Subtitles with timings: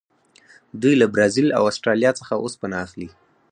[0.81, 3.09] دوی له برازیل او اسټرالیا څخه اوسپنه اخلي.